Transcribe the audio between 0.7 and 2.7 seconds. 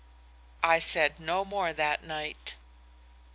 said no more that night.